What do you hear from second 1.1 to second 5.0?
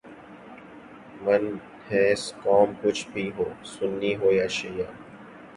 من حیثء قوم کچھ بھی ہو، سنی ہو یا شعیہ